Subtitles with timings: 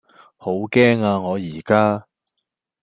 [0.35, 2.07] 好驚呀我宜家